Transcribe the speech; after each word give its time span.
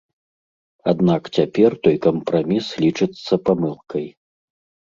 Аднак 0.91 1.21
цяпер 1.39 1.71
той 1.83 1.95
кампраміс 2.07 2.65
лічыцца 2.85 3.33
памылкай. 3.51 4.05